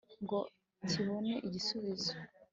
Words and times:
ngo 0.23 0.39
kibone 0.89 1.33
igisubizo 1.47 2.13